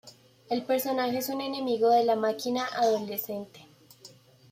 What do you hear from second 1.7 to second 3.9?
de la Máquina Adolescente.